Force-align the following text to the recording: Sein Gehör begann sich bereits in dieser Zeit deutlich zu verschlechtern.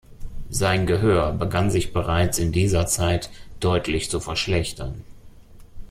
Sein 0.49 0.87
Gehör 0.87 1.31
begann 1.31 1.69
sich 1.69 1.93
bereits 1.93 2.39
in 2.39 2.51
dieser 2.51 2.87
Zeit 2.87 3.29
deutlich 3.59 4.09
zu 4.09 4.19
verschlechtern. 4.19 5.03